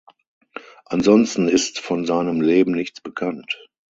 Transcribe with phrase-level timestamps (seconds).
[0.85, 3.55] Ansonsten ist von seinem Leben nichts bekannt.